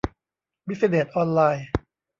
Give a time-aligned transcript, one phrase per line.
[0.67, 1.65] บิซิเนส ออนไลน์